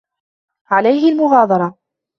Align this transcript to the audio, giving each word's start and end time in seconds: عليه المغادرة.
عليه 0.69 1.11
المغادرة. 1.11 1.77